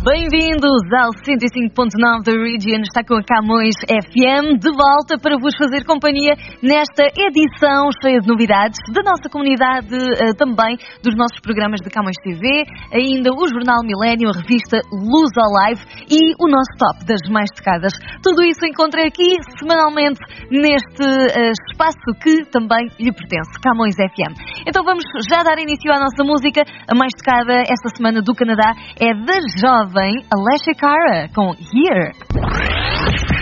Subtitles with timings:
[0.00, 5.84] Bem-vindos ao 105.9 da Region, está com a Camões FM de volta para vos fazer
[5.84, 6.32] companhia
[6.64, 12.16] nesta edição cheia de novidades da nossa comunidade, eh, também dos nossos programas de Camões
[12.24, 12.64] TV,
[12.96, 17.52] ainda o Jornal Milênio, a revista Luz ao Live e o nosso top das mais
[17.52, 17.92] tocadas.
[18.24, 24.32] Tudo isso encontra aqui semanalmente neste uh, espaço que também lhe pertence, Camões FM.
[24.64, 26.64] Então vamos já dar início à nossa música.
[26.88, 32.12] A mais tocada esta semana do Canadá é da Jovem vem Alessia Cara com Here.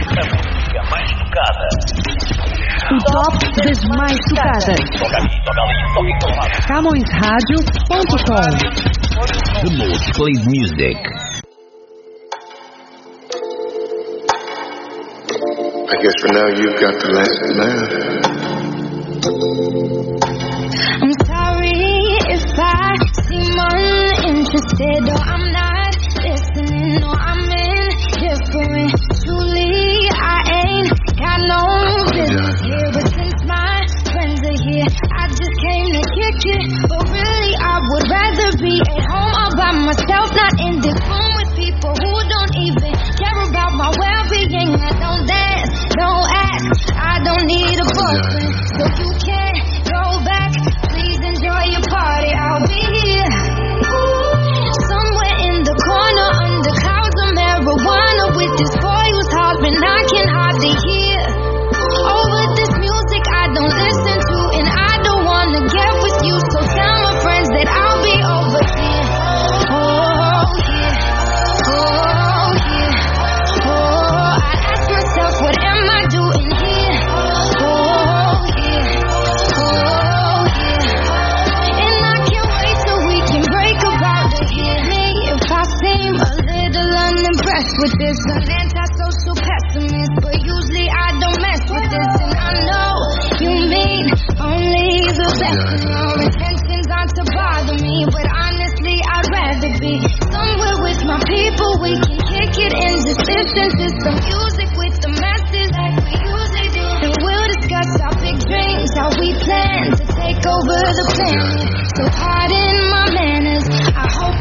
[0.09, 1.69] A música mais tocada.
[2.91, 4.83] O top das mais tocadas.
[6.66, 8.49] CamõesRádio.com
[9.60, 10.99] The most played music.
[15.91, 17.93] I guess for now you've got the last laugh.
[21.01, 25.38] I'm sorry if I seem uninterested or I'm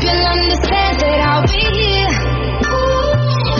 [0.08, 2.12] you'll understand that I'll be here.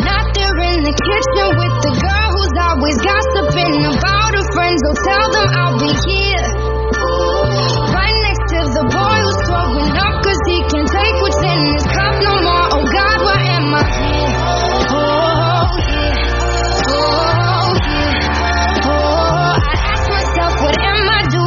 [0.08, 4.80] Not there in the kitchen with the girl who's always gossiping about her friends.
[4.80, 6.48] So tell them I'll be here.
[7.92, 9.88] Right next to the boy who's throwing
[10.48, 12.68] he can't take what's in his cup no more.
[12.72, 13.20] Oh God,
[13.52, 13.84] am I?
[14.88, 16.24] Oh, here.
[16.88, 18.24] Oh, here.
[18.88, 21.47] Oh, oh, I ask myself, what am I doing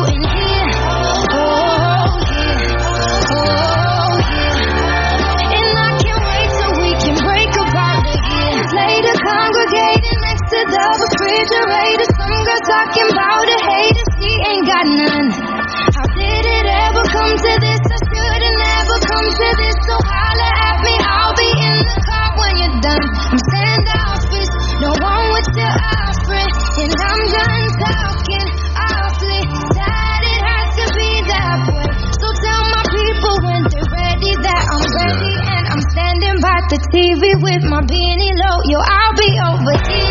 [11.50, 12.06] refrigerator.
[12.14, 15.28] Some girl talking about a hater, she ain't got none.
[15.30, 17.82] How did it ever come to this?
[17.90, 19.76] I should've never come to this.
[19.86, 23.06] So holla at me, I'll be in the car when you're done.
[23.30, 26.50] I'm standoffish, no one what you're offering,
[26.86, 29.42] and I'm done talking awfully.
[29.74, 31.90] Sad it has to be that way.
[32.14, 36.78] So tell my people when they're ready that I'm ready, and I'm standing by the
[36.94, 38.58] TV with my beanie low.
[38.70, 40.09] Yo, I'll be over here.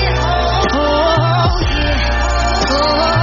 [2.71, 3.18] Oh.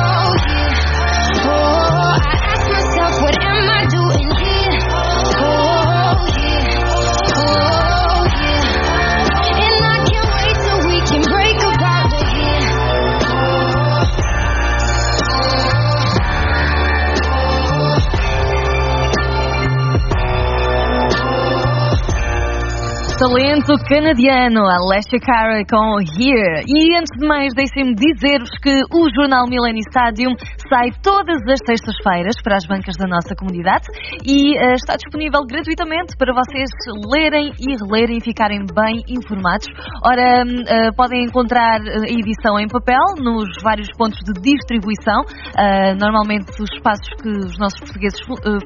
[23.17, 26.65] Talento canadiano, Alessia Cara com Here.
[26.69, 30.35] E antes de mais, deixem-me dizer-vos que o Jornal Millennium Stadium
[30.69, 33.87] sai todas as sextas-feiras para as bancas da nossa comunidade
[34.25, 36.69] e eh, está disponível gratuitamente para vocês
[37.13, 39.67] lerem e relerem e ficarem bem informados.
[40.05, 45.23] Ora, eh, podem encontrar eh, a edição em papel nos vários pontos de distribuição,
[45.57, 48.19] eh, normalmente os espaços que os nossos portugueses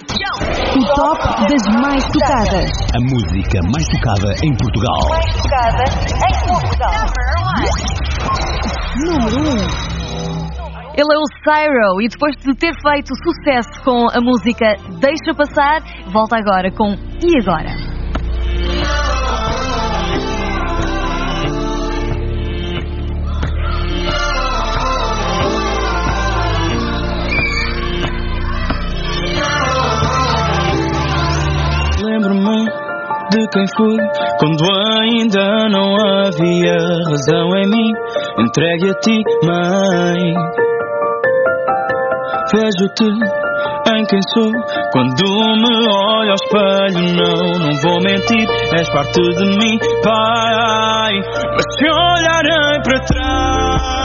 [0.73, 1.19] O top
[1.49, 2.71] das mais tocadas.
[2.93, 4.99] A música mais tocada em Portugal.
[5.09, 6.93] Mais tocada em Portugal.
[9.05, 9.37] Número
[9.89, 9.92] 1.
[10.95, 15.81] Ele é o Cyro e depois de ter feito sucesso com a música Deixa Passar,
[16.11, 17.93] volta agora com E Agora?
[32.03, 32.65] Lembro-me
[33.31, 33.97] de quem fui
[34.37, 34.63] quando
[35.01, 36.77] ainda não havia
[37.09, 37.91] razão em mim.
[38.37, 40.72] Entregue a ti, mãe.
[42.53, 44.51] Vejo-te em quem sou
[44.91, 45.25] quando
[45.57, 47.01] me olho ao espelho.
[47.15, 48.47] Não, não vou mentir,
[48.77, 51.13] és parte de mim, pai.
[51.55, 54.02] Mas se olharem para trás,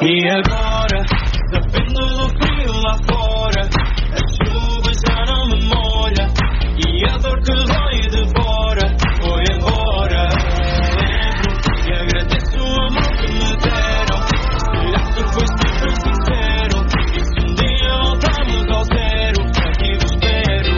[0.00, 1.04] E agora,
[1.50, 3.62] sabendo do frio lá fora,
[4.12, 6.26] a chuva já não me molha
[6.86, 8.86] e a dor que dói devora
[9.20, 10.22] foi embora.
[10.94, 11.50] Lembro
[11.84, 14.18] e agradeço o amor que me deram.
[14.70, 16.76] Será que foi sempre sincero?
[17.12, 20.72] E se um dia voltarmos ao zero, aqui vos espero.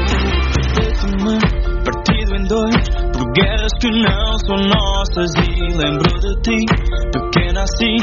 [1.84, 6.64] Partido em dois por guerras que não são nossas e lembro de ti,
[7.12, 7.96] pequena assim,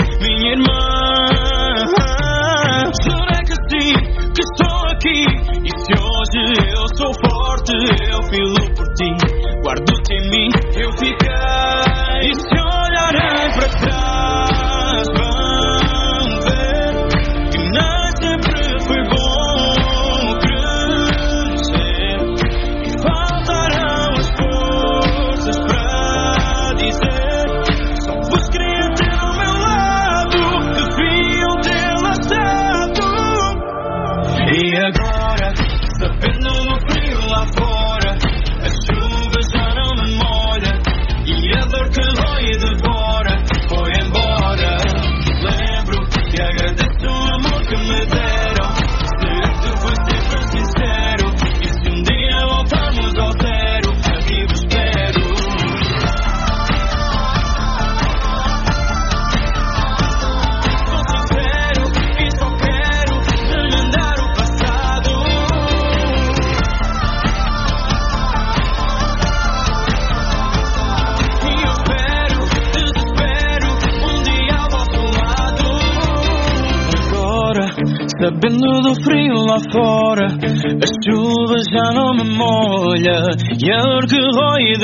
[83.58, 84.78] molha E a dor que rói e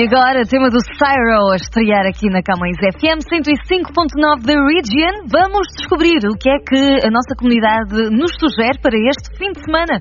[0.00, 5.28] E agora, tema do Cyro a estrear aqui na Camões FM 105.9 da Region.
[5.28, 9.60] Vamos descobrir o que é que a nossa comunidade nos sugere para este fim de
[9.60, 10.00] semana.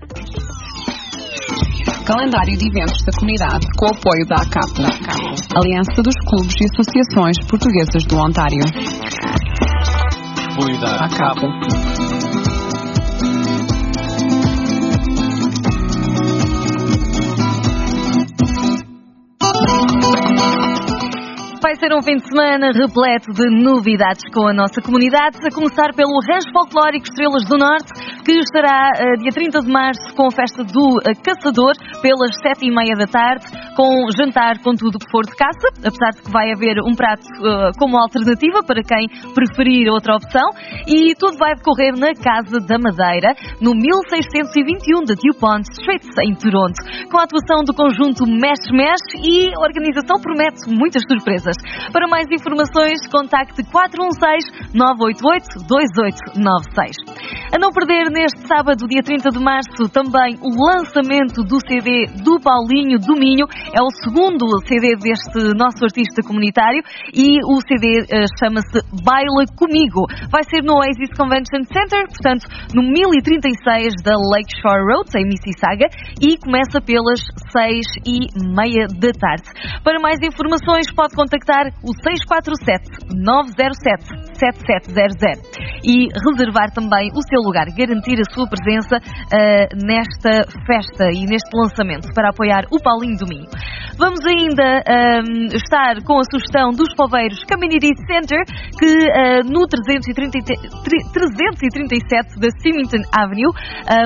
[2.07, 4.71] Calendário de eventos da comunidade com o apoio da ACAP,
[5.59, 8.63] Aliança dos Clubes e Associações Portuguesas do Ontário.
[10.47, 12.28] Apoio da ACAP.
[21.79, 26.19] Ser um fim de semana repleto de novidades com a nossa comunidade, a começar pelo
[26.27, 27.87] Rancho Folclórico Estrelas do Norte,
[28.25, 31.71] que estará uh, dia 30 de março com a festa do uh, Caçador,
[32.03, 33.47] pelas 7 e meia da tarde,
[33.79, 37.23] com jantar com tudo que for de caça, apesar de que vai haver um prato
[37.39, 40.51] uh, como alternativa para quem preferir outra opção,
[40.83, 43.31] e tudo vai decorrer na Casa da Madeira,
[43.63, 46.75] no 1621 da Dupont Street, em Toronto,
[47.07, 51.55] com a atuação do conjunto Mesh Mesh e a organização promete muitas surpresas.
[51.91, 57.28] Para mais informações, contacte 416 988 2896.
[57.49, 62.39] A não perder neste sábado, dia 30 de março, também o lançamento do CD do
[62.39, 63.47] Paulinho do Minho.
[63.73, 70.05] É o segundo CD deste nosso artista comunitário e o CD eh, chama-se Baila Comigo.
[70.29, 75.89] Vai ser no Oasis Convention Center, portanto, no 1036 da Lakeshore Road, em Mississauga,
[76.21, 77.17] e começa pelas
[77.49, 79.49] 6 e meia da tarde.
[79.83, 87.67] Para mais informações, pode contactar o 647 907 7700 e reservar também o seu lugar,
[87.75, 93.27] garantir a sua presença uh, nesta festa e neste lançamento para apoiar o Paulinho do
[93.27, 93.49] Minho.
[93.99, 98.39] Vamos ainda uh, estar com a sugestão dos poveiros Community Center,
[98.79, 100.31] que uh, no 330,
[101.11, 103.51] 337 da Symington Avenue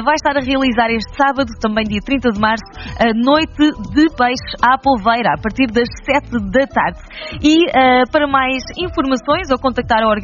[0.03, 2.63] vai estar a realizar este sábado, também dia 30 de março,
[2.97, 6.99] a noite de peixe à polveira, a partir das 7 da tarde.
[7.43, 7.65] E
[8.11, 10.22] para mais informações ou contactar a organização,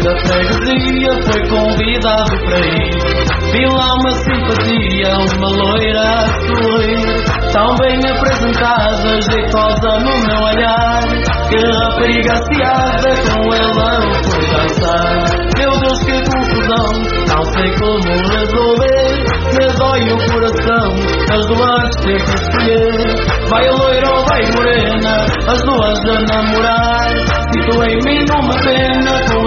[0.03, 3.23] Da freguesia foi convidado para ir.
[3.53, 7.23] Vi lá uma simpatia, uma loira a sorrir.
[7.53, 11.03] Tão bem apresentada, jeitosa no meu olhar.
[11.47, 15.25] Que rapariga aciada, com ela eu fui dançar.
[15.57, 16.91] Meu Deus, que confusão,
[17.29, 19.33] não sei como resolver.
[19.53, 20.87] Me dói o coração,
[21.31, 23.49] as duas ter que escolher.
[23.49, 27.52] Vai loira ou vai morena, as duas a namorar.
[27.63, 29.43] Sinto em mim uma pena com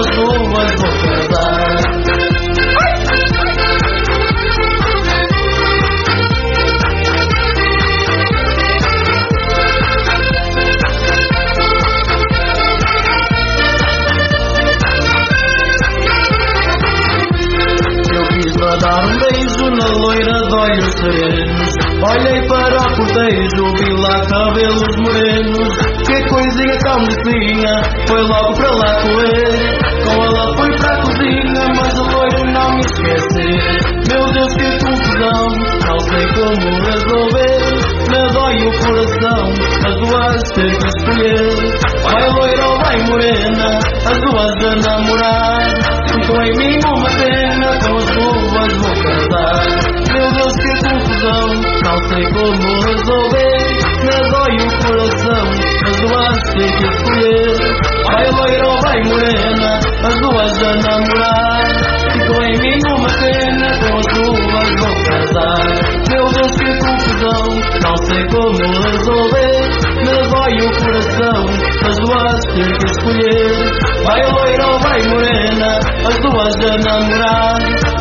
[19.71, 21.71] na loira de olhos serenos
[22.03, 25.69] Olhei para o cortejo, vi lá cabelos morenos
[26.07, 31.67] Que coisinha tão mocinha, foi logo para lá correr Com ela fui para a cozinha,
[31.75, 33.47] mas o loiro não me esquece
[34.09, 35.47] Meu Deus que confusão,
[35.87, 37.57] não sei como resolver
[38.11, 39.43] Me dói o coração,
[39.87, 41.55] as duas ter que escolher
[42.03, 47.97] Vai loira ou vai morena, as duas a namorar Sinto em mim uma pena, com
[47.97, 49.61] as duas vou casar
[50.15, 53.59] Meu Deus que confusão não sei como resolver,
[54.03, 55.47] me dói o coração,
[55.87, 57.57] as duas têm que escolher.
[58.07, 59.73] Vai loira ou vai morena,
[60.05, 61.67] as duas a namorar.
[62.13, 65.86] Ficou em mim uma pena, com as duas vou casar.
[67.27, 67.43] Confusão,
[67.83, 69.59] não sei como resolver,
[69.97, 71.43] me dói o coração,
[71.85, 73.55] as duas têm que escolher.
[74.05, 77.57] Vai loira ou vai morena, as duas a namorar.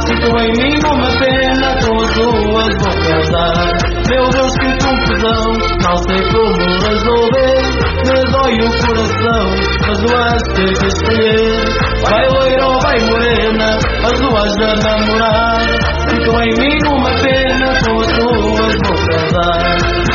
[0.05, 3.94] Sinto em mim uma pena, com as duas vou casar.
[4.07, 5.51] Meu Deus, que confusão,
[5.83, 7.55] não sei como resolver.
[8.05, 9.45] Me dói o coração,
[9.81, 11.55] mas o ter que escolher.
[12.07, 13.69] Vai loira ou vai morena,
[14.03, 15.61] as duas a namorar.
[16.09, 20.14] Ficam em mim uma pena, com as duas vou casar.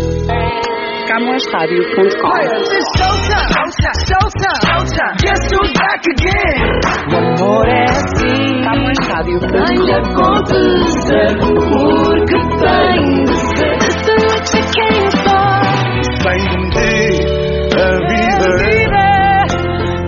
[5.81, 6.61] Back again?
[7.13, 13.77] Amor é assim, CamõesRádio.com Ainda confusão, porque tem de ser.
[14.05, 15.61] Tudo que quem for.
[16.21, 16.41] Sem
[17.73, 18.51] a vida.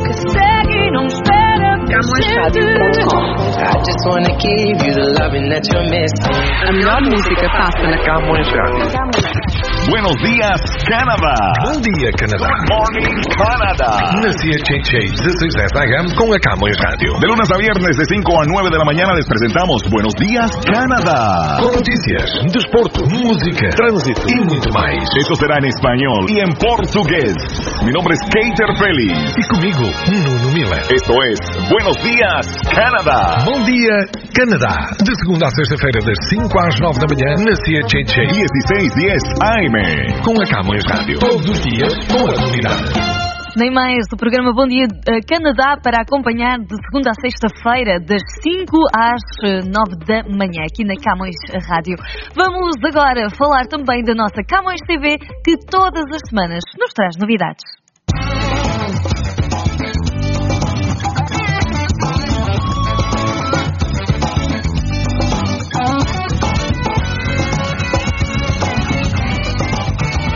[0.03, 5.63] Que segue e não espera por CamõesRádio.com I just wanna give you the loving that
[5.71, 6.35] you're missing.
[6.67, 9.52] A melhor música passa na Camões Rádio.
[9.89, 11.35] Buenos días, Canadá.
[11.65, 12.47] Bom dia, Canadá.
[12.47, 14.15] Good morning, Canadá.
[14.15, 17.19] Na CHH 1610 AM com a Camões Rádio.
[17.19, 20.49] De lunes a viernes de 5 a 9 de la mañana les presentamos Buenos días,
[20.63, 21.59] Canadá.
[21.59, 25.03] Com notícias, desporto, música, trânsito e muito mais.
[25.19, 27.35] Esto será en español y en portugués.
[27.83, 29.35] Mi nombre es Keiter Félix.
[29.35, 30.83] E comigo, Nuno Miller.
[30.95, 33.43] Esto es Buenos días, Canadá.
[33.43, 34.89] Bom dia, Canadá.
[34.97, 39.77] De segunda a sexta-feira, das 5 às 9 da manhã, na CHH 1610 AM.
[40.25, 41.19] com a Camões Rádio.
[41.19, 43.23] Todos os dias, com a comunidade.
[43.55, 48.23] Nem mais, o programa Bom Dia eh, Canadá para acompanhar de segunda a sexta-feira, das
[48.41, 51.37] 5 às eh, 9 da manhã, aqui na Camões
[51.69, 51.95] Rádio.
[52.35, 57.61] Vamos agora falar também da nossa Camões TV, que todas as semanas nos traz novidades.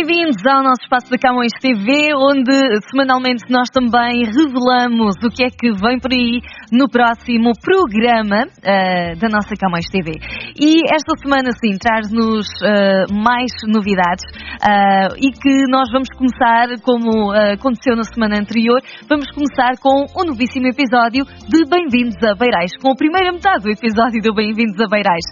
[0.00, 2.56] Bem-vindos ao nosso espaço da Camões TV, onde
[2.88, 6.40] semanalmente nós também revelamos o que é que vem por aí
[6.72, 10.12] no próximo programa ah, da nossa Camões TV.
[10.56, 14.24] E esta semana, sim, traz-nos ah, mais novidades
[14.64, 20.24] ah, e que nós vamos começar, como aconteceu na semana anterior, vamos começar com um
[20.24, 24.88] novíssimo episódio de Bem-vindos a Beirais, com a primeira metade do episódio do Bem-vindos a
[24.88, 25.28] Beirais,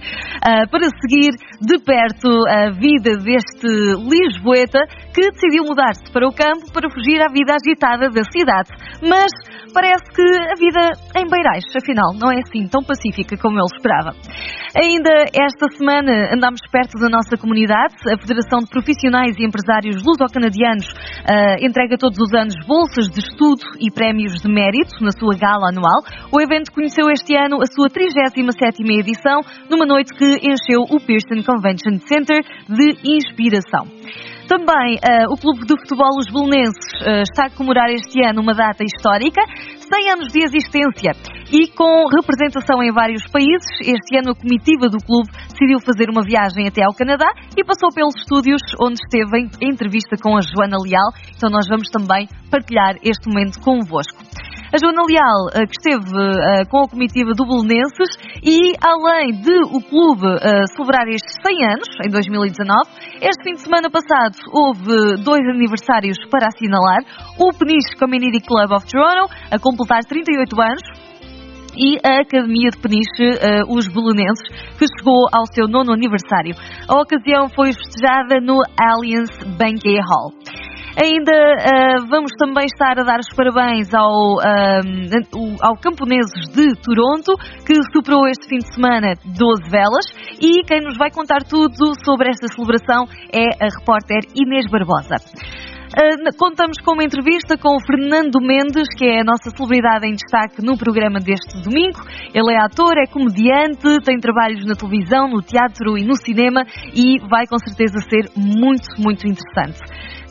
[0.69, 3.97] para seguir de perto a vida deste
[5.15, 8.71] Que decidiu mudar-se para o campo para fugir à vida agitada da cidade.
[9.03, 9.31] Mas
[9.73, 14.13] parece que a vida em Beirais, afinal, não é assim tão pacífica como ele esperava.
[14.77, 17.95] Ainda esta semana andámos perto da nossa comunidade.
[18.13, 20.87] A Federação de Profissionais e Empresários Luso-Canadianos
[21.25, 25.71] ah, entrega todos os anos bolsas de estudo e prémios de mérito na sua gala
[25.71, 26.03] anual.
[26.33, 29.41] O evento conheceu este ano a sua 37ª edição,
[29.71, 33.87] numa noite que encheu o Pearson Convention Center de inspiração.
[34.49, 38.55] Também ah, o Clube de Futebol Os Belenenses ah, está a comemorar este ano uma
[38.55, 39.43] data histórica,
[39.77, 41.13] 100 anos de existência.
[41.53, 46.23] E com representação em vários países, este ano a comitiva do clube decidiu fazer uma
[46.25, 50.79] viagem até ao Canadá e passou pelos estúdios onde esteve em entrevista com a Joana
[50.81, 51.13] Leal.
[51.37, 54.28] Então nós vamos também partilhar este momento convosco.
[54.71, 58.13] A Joana Leal, eh, que esteve eh, com a comitiva do Belenenses
[58.45, 62.85] e, além de o clube eh, celebrar estes 100 anos, em 2019,
[63.23, 67.01] este fim de semana passado houve dois aniversários para assinalar.
[67.41, 70.83] O Peniche Community Club of Toronto, a completar 38 anos,
[71.79, 74.45] e a Academia de Peniche, eh, os Belenenses,
[74.77, 76.55] que chegou ao seu nono aniversário.
[76.89, 80.33] A ocasião foi festejada no Allianz Banquet Hall.
[81.01, 84.41] Ainda uh, vamos também estar a dar os parabéns ao,
[85.63, 90.05] ao Camponeses de Toronto, que superou este fim de semana 12 velas.
[90.41, 95.17] E quem nos vai contar tudo sobre esta celebração é a repórter Inês Barbosa.
[95.89, 100.15] Uh, contamos com uma entrevista com o Fernando Mendes, que é a nossa celebridade em
[100.15, 102.01] destaque no programa deste domingo.
[102.35, 107.19] Ele é ator, é comediante, tem trabalhos na televisão, no teatro e no cinema e
[107.31, 109.79] vai com certeza ser muito, muito interessante.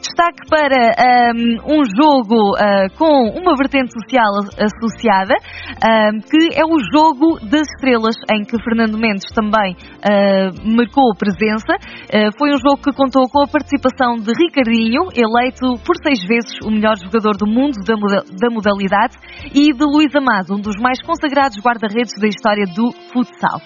[0.02, 6.78] Destaque para um, um jogo uh, com uma vertente social associada, um, que é o
[6.80, 11.74] Jogo das Estrelas, em que Fernando Mendes também uh, marcou presença.
[12.14, 16.54] Uh, foi um jogo que contou com a participação de Ricardinho, eleito por seis vezes
[16.64, 19.18] o melhor jogador do mundo da, da modalidade,
[19.54, 23.60] e de Luís Amado, um dos mais consagrados guarda-redes da história do futsal.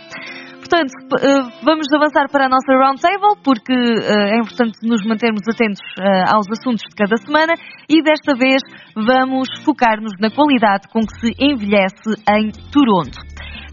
[0.71, 5.81] Portanto, eh, vamos avançar para a nossa roundtable, porque eh, é importante nos mantermos atentos
[5.99, 7.55] eh, aos assuntos de cada semana
[7.89, 8.61] e desta vez
[8.95, 13.19] vamos focar-nos na qualidade com que se envelhece em Toronto.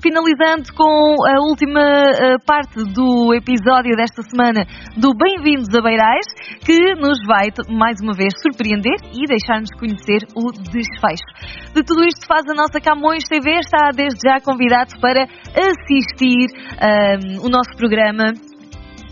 [0.01, 4.65] Finalizando com a última uh, parte do episódio desta semana
[4.97, 6.25] do Bem-vindos a Beirais,
[6.65, 11.27] que nos vai mais uma vez surpreender e deixar-nos conhecer o desfecho.
[11.75, 16.47] De tudo isto faz a nossa Camões TV, está desde já convidado para assistir
[16.79, 18.33] uh, o nosso programa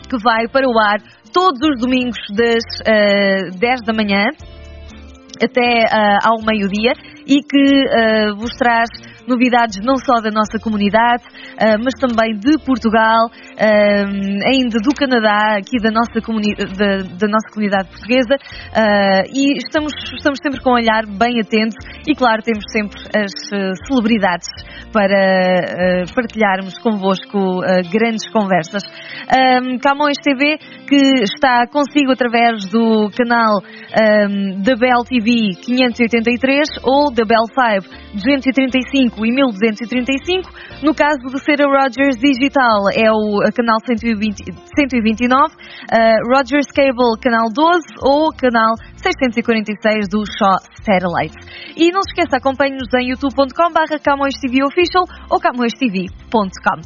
[0.09, 1.01] que vai para o ar
[1.33, 4.25] todos os domingos das uh, eh, 10 da manhã
[5.43, 6.93] até uh, ao meio-dia
[7.27, 8.89] e que uh, vos traz
[9.27, 15.57] novidades não só da nossa comunidade, uh, mas também de Portugal, uh, ainda do Canadá,
[15.59, 20.75] aqui da nossa, da, da nossa comunidade portuguesa, uh, e estamos, estamos sempre com um
[20.75, 23.33] olhar bem atento e, claro, temos sempre as
[23.87, 24.49] celebridades
[24.93, 27.61] para partilharmos convosco
[27.91, 28.83] grandes conversas.
[29.83, 30.59] Camões TV,
[30.89, 33.61] que está consigo através do canal
[34.63, 37.47] da Bell TV 583 ou da Bell
[37.83, 40.51] 5 235 e 1235.
[40.83, 47.17] No caso de ser a Rogers Digital, é o canal 120, 129, uh, Rogers Cable,
[47.23, 51.37] canal 12 ou canal 646 do Shaw Satellite.
[51.77, 56.81] E não se esqueça, acompanhe-nos em youtube.com.br Camões TV Official ou camõestv.com.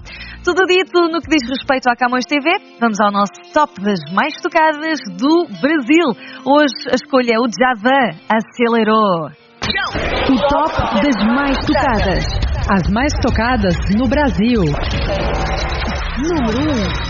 [0.44, 4.34] Tudo dito no que diz respeito à Camões TV, vamos ao nosso top das mais
[4.40, 6.08] tocadas do Brasil.
[6.46, 9.49] Hoje a escolha é o Javan Acelerou.
[9.70, 12.24] O top das mais tocadas.
[12.68, 14.62] As mais tocadas no Brasil.
[16.18, 16.58] Número
[17.06, 17.09] 1.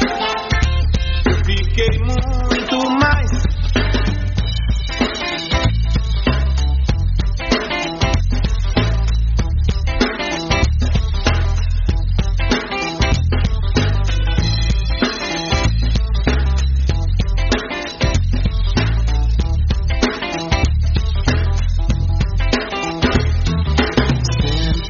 [1.71, 3.31] fiquei muito mais.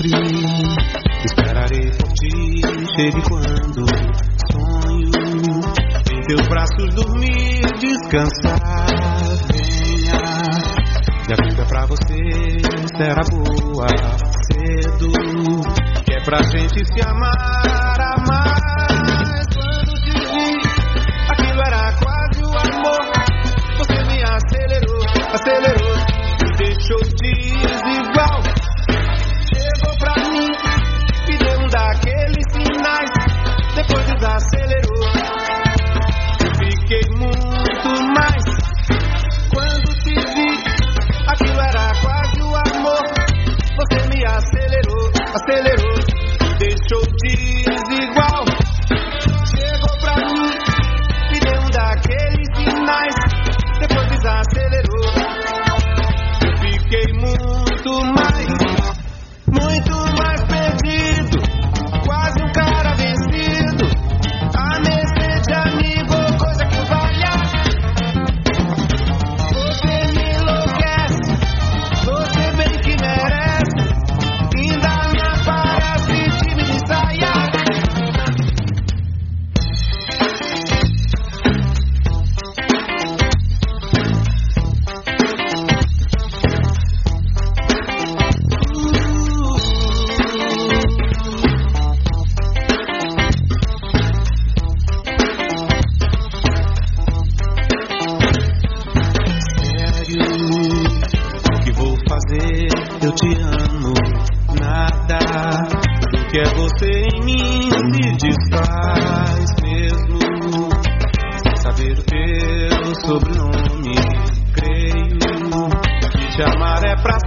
[0.01, 2.61] Sempre esperarei por ti,
[2.95, 3.50] cheio de quando
[6.31, 8.57] teus braços dormir, descansar.
[9.51, 10.21] Venha,
[11.27, 12.15] e a vida pra você
[12.95, 13.87] será boa
[14.53, 15.11] cedo.
[16.05, 18.60] Que é pra gente se amar, amar.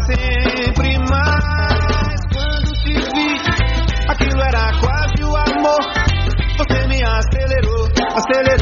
[0.07, 2.21] Sempre mais.
[2.33, 3.31] Quando te vi,
[4.09, 5.81] aquilo era quase o amor.
[6.59, 8.54] Você me acelerou, acelerou,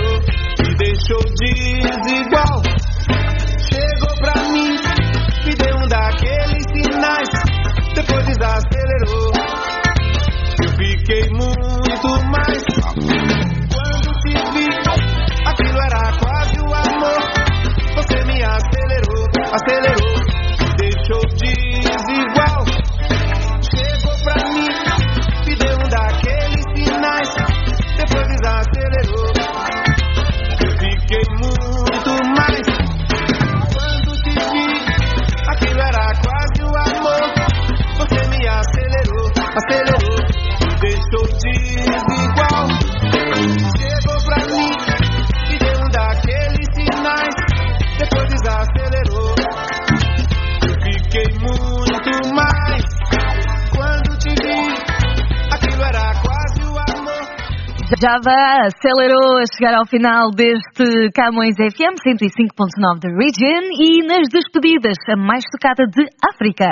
[58.03, 64.99] Java acelerou a chegar ao final deste Camões FM 105.9 da Region e nas despedidas,
[65.09, 66.67] a mais tocada de África.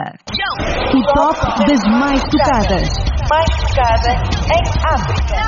[0.90, 1.38] O top
[1.70, 2.90] das mais tocadas.
[3.30, 4.10] Mais tocada
[4.50, 5.38] em África.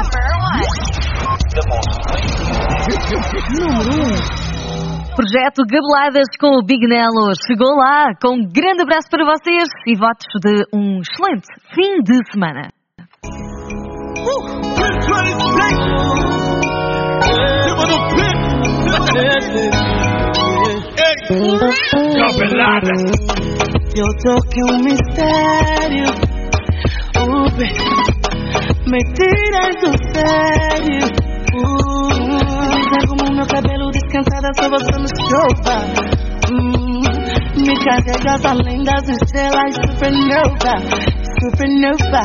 [3.58, 5.16] Número 1.
[5.16, 9.96] Projeto Gabeladas com o Big Nelo chegou lá com um grande abraço para vocês e
[9.96, 12.70] votos de um excelente fim de semana.
[23.94, 26.10] Eu tô que um mistério.
[27.52, 27.68] Baby,
[28.86, 31.04] me tiras do sério.
[31.54, 32.10] Uh,
[32.96, 35.78] é como meu cabelo descansada só você no sofá.
[36.50, 37.02] Hum,
[37.56, 40.74] me carregas além das estrelas supernova,
[41.42, 42.22] supernova.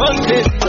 [0.00, 0.59] Hum, baby,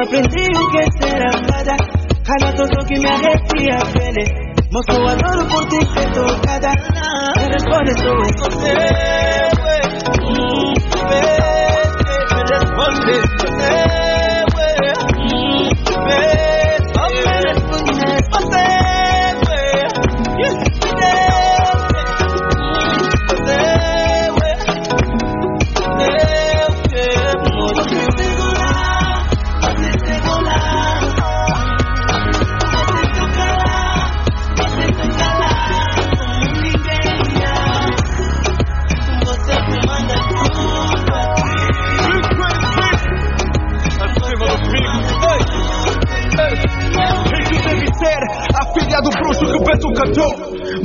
[0.00, 1.76] logo aprendi o que é ser amada.
[2.24, 4.24] Cada todo que me arrepia a pele.
[4.72, 5.80] Moço, eu adoro por ti
[49.80, 50.32] Beto cantou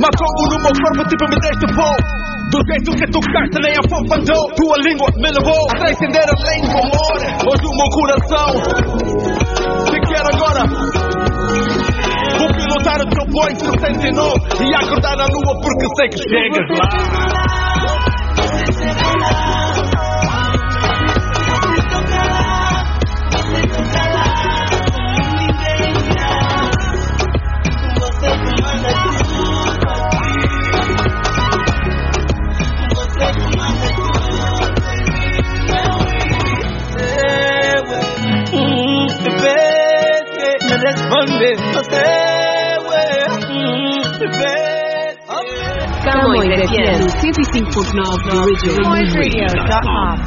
[0.00, 1.90] Matou-o numa forma tipo me deste pó.
[2.50, 6.62] Do jeito que tocaste nem a fofa andou Tua língua me levou a transcender além
[6.62, 7.20] do amor.
[7.46, 8.48] Hoje o meu coração
[9.84, 10.62] Te quer agora.
[12.38, 16.86] Vou pilotar o teu Boeing 69 E acordar na lua porque sei que chegas lá
[46.46, 48.78] Camões FM 105.9 da Region.
[48.84, 50.25] Radio.com.